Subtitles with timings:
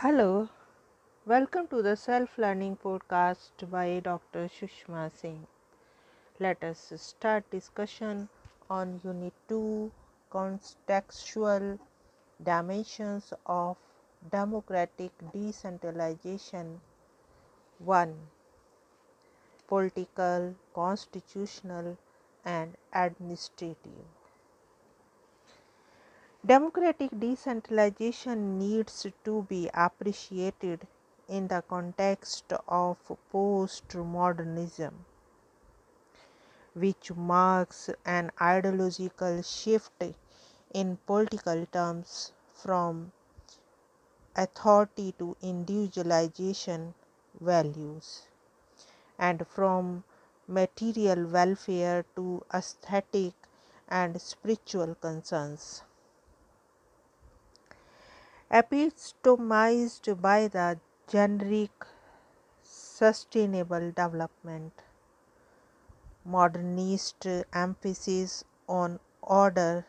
[0.00, 0.50] Hello,
[1.24, 4.46] welcome to the Self Learning Podcast by Dr.
[4.46, 5.46] Sushma Singh.
[6.38, 8.28] Let us start discussion
[8.68, 9.90] on Unit 2
[10.30, 11.78] Contextual
[12.44, 13.78] Dimensions of
[14.30, 16.82] Democratic Decentralization
[17.78, 18.14] 1
[19.66, 21.96] Political, Constitutional,
[22.44, 24.15] and Administrative.
[26.48, 30.86] Democratic decentralization needs to be appreciated
[31.28, 32.98] in the context of
[33.32, 34.92] postmodernism,
[36.74, 40.04] which marks an ideological shift
[40.72, 43.10] in political terms from
[44.36, 46.94] authority to individualization
[47.40, 48.28] values
[49.18, 50.04] and from
[50.46, 53.34] material welfare to aesthetic
[53.88, 55.82] and spiritual concerns
[58.50, 61.86] epitomized by the generic
[62.62, 64.72] sustainable development,
[66.26, 69.86] modernist emphasis on order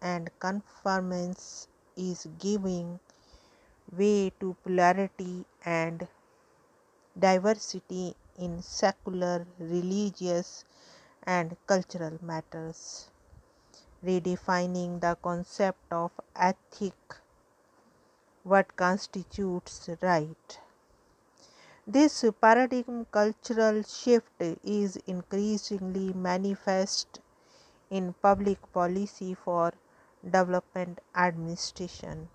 [0.00, 3.00] and conformance is giving
[3.92, 6.08] way to polarity and
[7.16, 10.64] diversity in secular, religious,
[11.24, 13.10] and cultural matters,
[14.04, 16.94] redefining the concept of ethic
[18.42, 20.60] what constitutes right.
[21.86, 27.20] This paradigm cultural shift is increasingly manifest
[27.90, 29.74] in public policy for
[30.24, 32.28] development administration.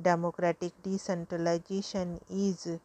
[0.00, 2.78] Democratic decentralization is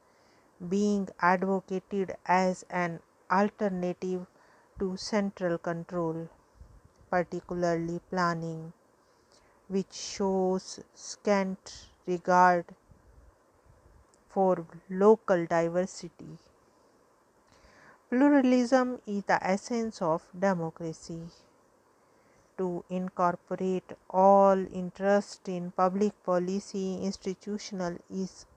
[0.69, 4.27] being advocated as an alternative
[4.79, 6.29] to central control,
[7.09, 8.73] particularly planning
[9.69, 12.65] which shows scant regard
[14.27, 16.37] for local diversity.
[18.09, 21.21] Pluralism is the essence of democracy.
[22.57, 28.47] To incorporate all interest in public policy institutional is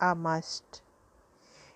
[0.00, 0.82] a must.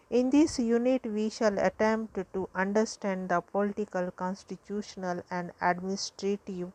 [0.09, 6.73] In this unit, we shall attempt to understand the political, constitutional, and administrative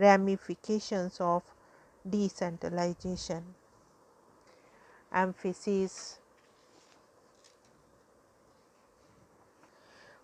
[0.00, 1.42] ramifications of
[2.08, 3.54] decentralization.
[5.12, 6.18] Emphasis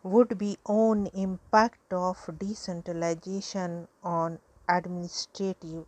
[0.03, 5.87] would be on impact of decentralization on administrative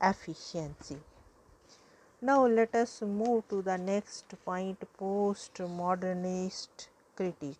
[0.00, 0.98] efficiency.
[2.22, 7.58] Now let us move to the next point postmodernist critique.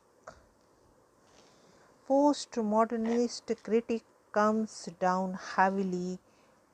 [2.09, 6.19] Postmodernist critique comes down heavily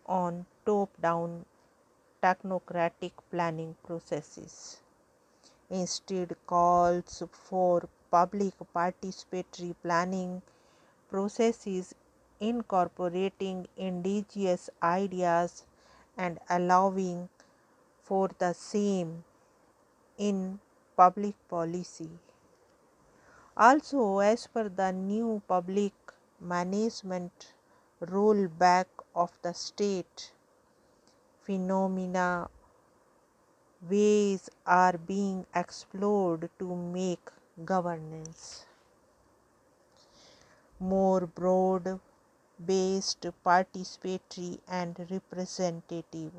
[0.07, 1.45] on top down
[2.23, 4.81] technocratic planning processes.
[5.71, 10.43] Instead, calls for public participatory planning
[11.09, 11.95] processes
[12.41, 15.65] incorporating indigenous ideas
[16.17, 17.29] and allowing
[18.03, 19.25] for the same
[20.19, 20.61] in
[20.97, 22.11] public policy.
[23.57, 25.93] Also, as per the new public
[26.41, 27.55] management
[28.01, 30.33] rollback of the state
[31.43, 32.49] phenomena
[33.91, 37.31] ways are being explored to make
[37.65, 38.67] governance
[40.79, 42.01] more broad
[42.65, 46.33] based participatory and representative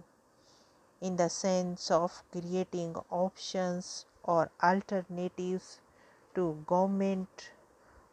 [1.01, 5.79] in the sense of creating options or alternatives
[6.35, 7.51] to government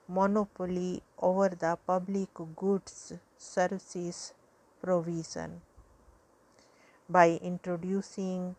[0.09, 4.35] monopoly over the public goods services
[4.83, 5.61] provision
[7.09, 8.57] by introducing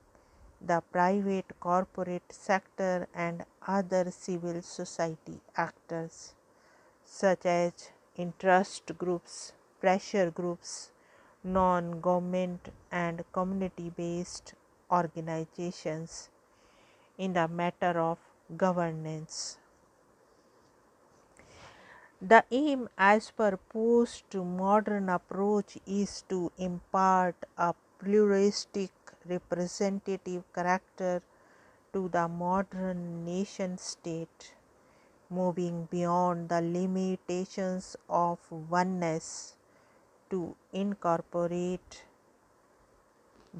[0.61, 6.33] the private corporate sector and other civil society actors
[7.03, 10.91] such as interest groups, pressure groups,
[11.43, 14.55] non government and community based
[14.91, 16.29] organizations
[17.17, 18.17] in the matter of
[18.57, 19.57] governance.
[22.27, 28.89] The aim as per post-modern approach is to impart a pluralistic
[29.29, 31.21] representative character
[31.93, 34.55] to the modern nation state,
[35.29, 39.55] moving beyond the limitations of oneness
[40.31, 42.05] to incorporate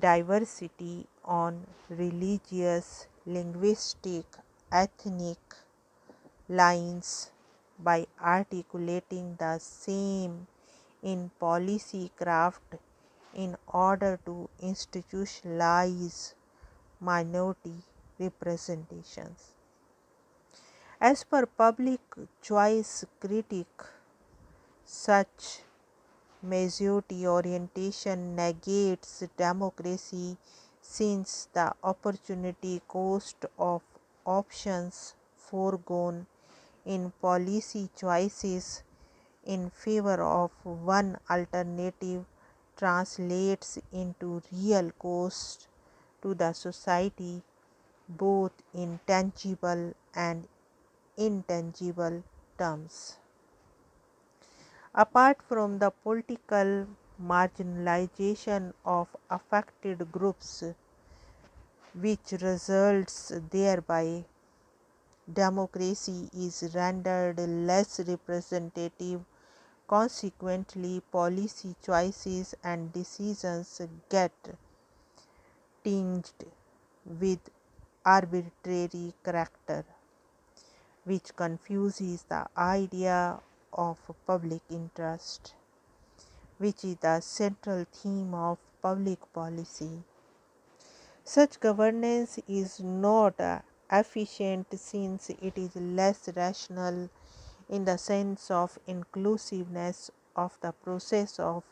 [0.07, 4.25] diversity on religious, linguistic,
[4.71, 5.55] ethnic
[6.49, 7.29] lines
[7.77, 10.47] by articulating the same
[11.01, 12.75] in policy craft
[13.33, 16.33] in order to institutionalize
[16.99, 17.83] minority
[18.19, 19.51] representations.
[20.99, 21.99] As per public
[22.41, 23.67] choice critic,
[24.85, 25.63] such
[26.41, 30.37] majority orientation negates democracy
[30.81, 33.81] since the opportunity cost of
[34.25, 36.27] options foregone
[36.85, 38.83] in policy choices
[39.43, 42.25] in favor of one alternative
[42.77, 45.67] translates into real cost
[46.21, 47.41] to the society
[48.07, 50.47] both in tangible and
[51.17, 52.23] intangible
[52.57, 53.17] terms.
[54.93, 56.87] Apart from the political
[57.21, 60.63] marginalization of affected groups,
[61.93, 64.25] which results thereby
[65.31, 69.21] democracy is rendered less representative.
[69.87, 74.31] Consequently, policy choices and decisions get
[75.83, 76.31] tinged
[77.05, 77.39] with
[78.05, 79.83] arbitrary character,
[81.03, 83.39] which confuses the idea
[83.73, 85.53] of public interest,
[86.57, 90.03] which is the central theme of public policy.
[91.23, 93.59] Such governance is not uh,
[93.91, 97.09] efficient since it is less rational
[97.69, 101.63] in the sense of inclusiveness of the process of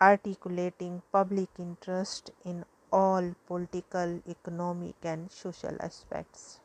[0.00, 6.58] articulating public interest in all political, economic, and social aspects.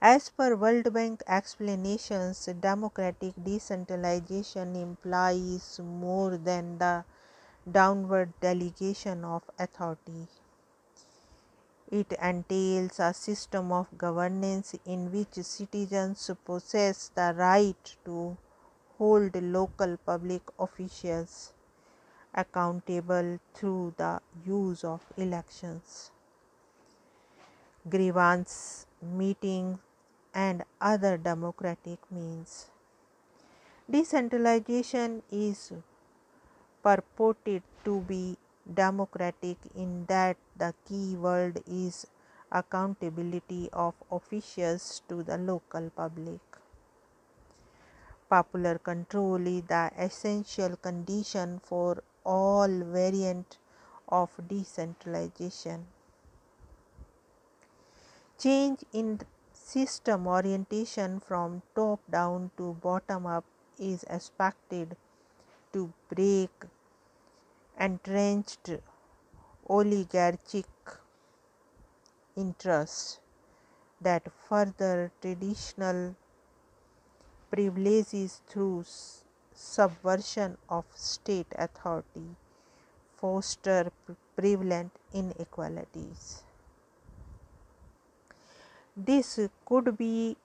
[0.00, 7.04] As per World Bank explanations, democratic decentralization implies more than the
[7.70, 10.28] downward delegation of authority.
[11.90, 18.36] It entails a system of governance in which citizens possess the right to
[18.98, 21.54] hold local public officials
[22.34, 26.10] accountable through the use of elections,
[27.88, 29.78] grievance meetings,
[30.34, 32.66] and other democratic means.
[33.90, 35.72] Decentralization is
[36.82, 38.36] purported to be
[38.72, 42.06] democratic in that the key word is
[42.50, 46.40] accountability of officials to the local public.
[48.28, 53.58] Popular control is the essential condition for all variant
[54.08, 55.86] of decentralization.
[58.38, 59.20] Change in
[59.52, 63.44] system orientation from top down to bottom up
[63.78, 64.96] is expected
[65.72, 66.50] to break
[67.86, 68.70] entrenched
[69.68, 70.66] oligarchic
[72.36, 73.20] interests
[74.00, 76.16] that further traditional
[77.50, 78.84] privileges through
[79.54, 82.28] subversion of state authority
[83.20, 83.90] foster
[84.36, 86.42] prevalent inequalities.
[88.96, 90.36] This could be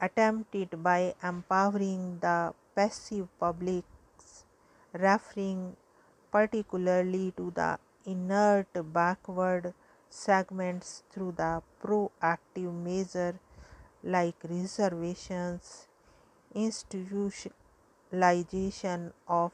[0.00, 4.44] attempted by empowering the passive publics,
[4.92, 5.76] referring
[6.32, 9.74] particularly to the inert backward
[10.08, 13.38] segments through the proactive measure
[14.02, 15.86] like reservations,
[16.54, 19.52] institutionalization of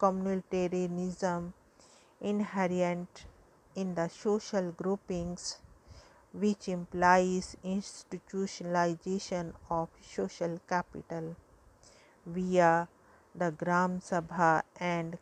[0.00, 1.52] communitarianism
[2.20, 3.26] inherent
[3.74, 5.58] in the social groupings
[6.32, 11.34] which implies institutionalization of social capital
[12.26, 12.88] via
[13.34, 15.16] the Gram Sabha and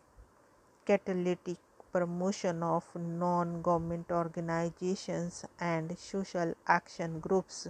[0.86, 1.58] catalytic
[1.92, 7.68] promotion of non-government organizations and social action groups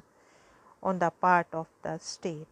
[0.83, 2.49] on the part of the state.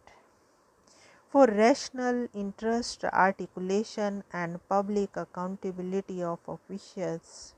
[1.29, 7.55] For rational interest articulation and public accountability of officials,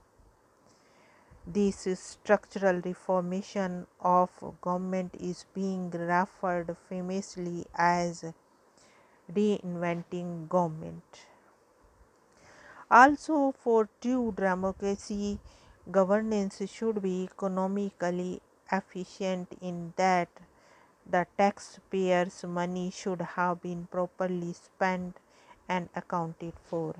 [1.45, 4.29] this structural reformation of
[4.61, 8.23] government is being referred famously as
[9.31, 11.27] reinventing government.
[12.89, 15.39] Also, for true democracy,
[15.91, 20.29] governance should be economically efficient in that
[21.05, 25.17] the taxpayers' money should have been properly spent
[25.69, 26.95] and accounted for.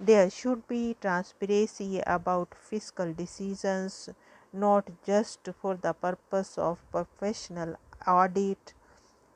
[0.00, 4.08] There should be transparency about fiscal decisions,
[4.52, 8.74] not just for the purpose of professional audit,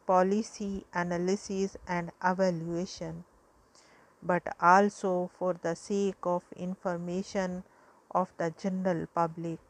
[0.07, 3.25] policy analysis, and evaluation,
[4.23, 7.65] but also for the sake of information
[8.11, 9.61] of the general public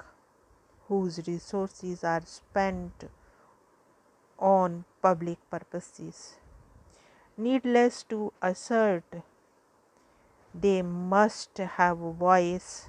[0.88, 3.04] whose resources are spent
[4.38, 6.36] on public purposes.
[7.36, 9.04] Needless to assert
[10.54, 12.88] They must have a voice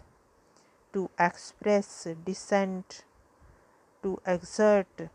[0.94, 3.04] to express dissent,
[4.04, 5.10] to exert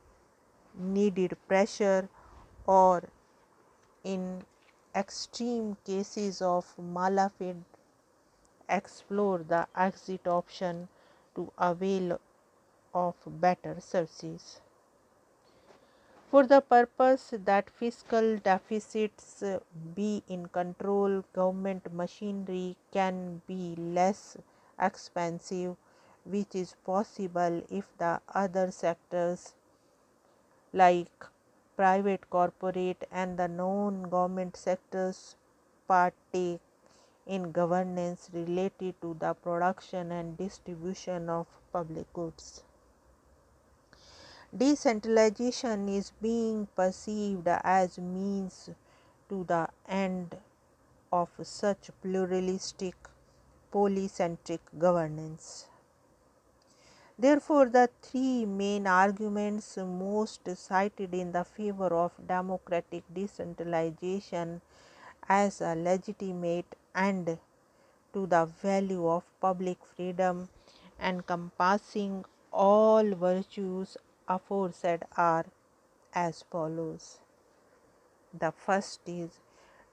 [0.75, 2.09] needed pressure,
[2.67, 3.11] or
[4.05, 4.45] in
[4.99, 7.65] extreme cases of malafide,
[8.69, 10.89] explore the exit option
[11.35, 12.19] to avail
[12.93, 14.61] of better services.
[16.31, 19.43] For the purpose that fiscal deficits
[19.95, 24.37] be in control, government machinery can be less
[24.79, 25.77] expensive,
[26.25, 29.55] which is possible if the other sectors
[30.73, 31.25] like
[31.79, 35.37] private, corporate, and the non government sectors
[35.87, 36.61] partake
[37.27, 42.65] in governance related to the production and distribution of public goods.
[44.57, 48.71] Decentralization is being perceived as means
[49.29, 50.37] to the end
[51.13, 52.97] of such pluralistic
[53.73, 55.67] polycentric governance.
[57.21, 64.61] Therefore, the three main arguments most cited in the favor of democratic decentralization
[65.29, 67.39] as a legitimate end
[68.13, 70.49] to the value of public freedom
[71.01, 73.97] encompassing all virtues
[74.29, 75.47] aforesaid are
[76.15, 77.19] as follows.
[78.33, 79.31] The first is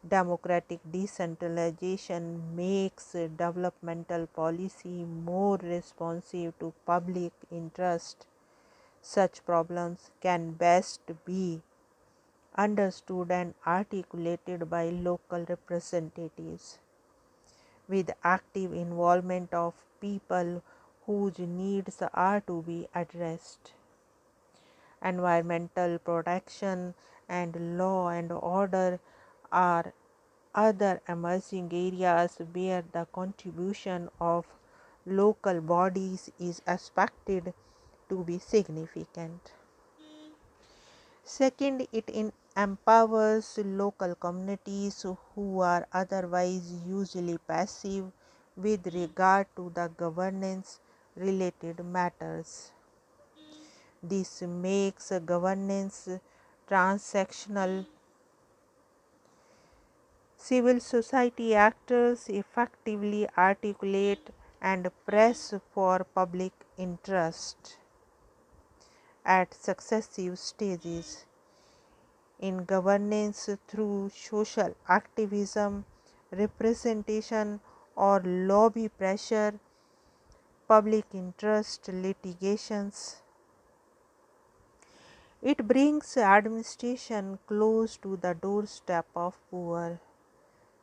[0.08, 8.26] democratic decentralization makes developmental policy more responsive to public interest.
[9.02, 11.62] Such problems can best be
[12.56, 16.80] understood and articulated by local representatives
[17.88, 20.62] with active involvement of people
[21.06, 23.74] whose needs are to be addressed
[25.04, 26.94] environmental protection
[27.30, 29.00] and law and order
[29.64, 29.94] are
[30.54, 34.46] other emerging areas where the contribution of
[35.06, 37.54] local bodies is expected
[38.10, 39.54] to be significant.
[41.24, 42.10] Second, it
[42.56, 48.12] empowers local communities who are otherwise usually passive
[48.56, 50.80] with regard to the governance
[51.16, 52.72] related matters.
[54.04, 56.08] This makes governance
[56.70, 57.86] transactional.
[60.46, 64.30] Civil society actors effectively articulate
[64.62, 67.78] and press for public interest
[69.26, 71.26] at successive stages
[72.40, 75.84] in governance through social activism,
[76.32, 77.60] representation,
[77.96, 79.60] or lobby pressure,
[80.68, 83.22] public interest litigations
[85.42, 90.00] it brings administration close to the doorstep of poor.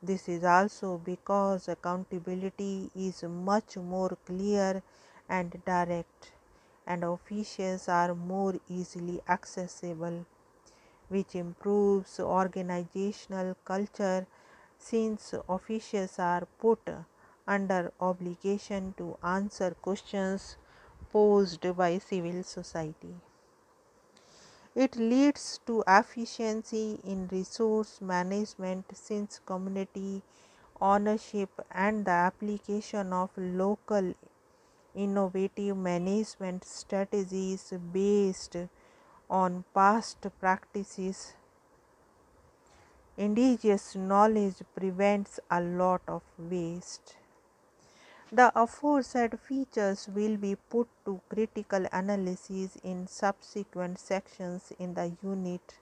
[0.02, 4.82] This is also because accountability is much more clear
[5.28, 6.32] and direct,
[6.86, 10.26] and officials are more easily accessible,
[11.08, 14.26] which improves organizational culture
[14.78, 16.80] since officials are put
[17.46, 20.56] under obligation to answer questions
[21.12, 23.14] posed by civil society.
[24.74, 30.22] It leads to efficiency in resource management since community
[30.80, 34.14] ownership and the application of local
[34.94, 38.56] innovative management strategies based
[39.28, 41.34] on past practices.
[43.16, 47.16] Indigenous knowledge prevents a lot of waste.
[48.34, 55.74] The aforesaid features will be put to critical analysis in subsequent sections in the unit.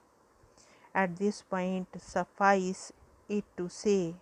[0.93, 2.91] At this point, suffice
[3.29, 4.15] it to say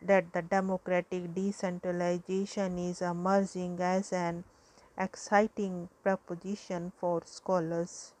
[0.00, 4.44] that the democratic decentralization is emerging as an
[4.96, 8.14] exciting proposition for scholars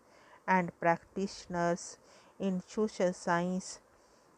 [0.48, 1.98] and practitioners
[2.40, 3.78] in social science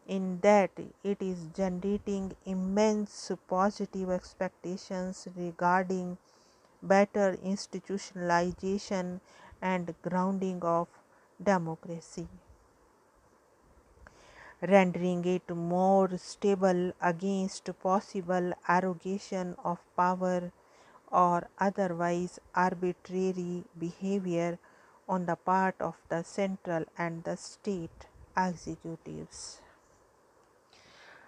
[0.07, 0.71] in that
[1.03, 6.17] it is generating immense positive expectations regarding
[6.81, 9.19] better institutionalization
[9.61, 10.87] and grounding of
[11.43, 12.27] democracy,
[14.61, 20.51] rendering it more stable against possible arrogation of power
[21.11, 24.57] or otherwise arbitrary behavior
[25.07, 29.61] on the part of the central and the state executives.